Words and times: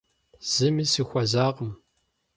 Зыми 0.51 0.83
сыхуэзакъым. 0.91 1.71